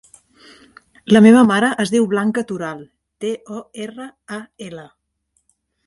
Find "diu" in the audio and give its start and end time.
1.95-2.07